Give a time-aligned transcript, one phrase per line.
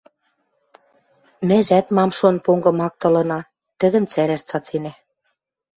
[1.47, 3.39] Мӓжӓт мам-шон понгымактылына,
[3.79, 4.93] тӹдӹм цӓрӓш цаценӓ.